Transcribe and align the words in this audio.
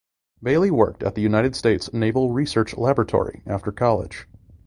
Bailie 0.41 0.71
worked 0.71 1.03
at 1.03 1.13
the 1.13 1.21
United 1.21 1.55
States 1.55 1.93
Naval 1.93 2.31
Research 2.31 2.75
Laboratory 2.75 3.43
after 3.45 3.71
college. 3.71 4.27